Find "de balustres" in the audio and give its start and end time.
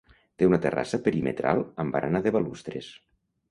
2.29-2.91